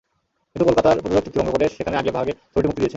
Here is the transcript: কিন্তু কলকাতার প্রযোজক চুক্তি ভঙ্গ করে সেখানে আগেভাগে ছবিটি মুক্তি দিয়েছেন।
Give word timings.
কিন্তু 0.51 0.65
কলকাতার 0.69 0.97
প্রযোজক 1.03 1.23
চুক্তি 1.25 1.37
ভঙ্গ 1.39 1.49
করে 1.55 1.65
সেখানে 1.77 1.95
আগেভাগে 2.01 2.31
ছবিটি 2.51 2.67
মুক্তি 2.69 2.79
দিয়েছেন। 2.81 2.89